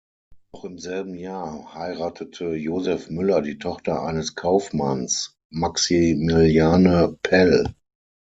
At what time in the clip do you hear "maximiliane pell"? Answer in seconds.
5.51-7.75